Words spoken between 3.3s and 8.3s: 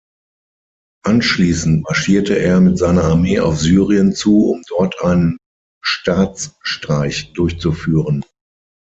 auf Syrien zu, um dort einen Staatsstreich durchzuführen.